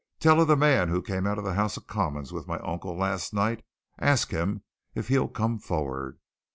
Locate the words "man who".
0.57-1.03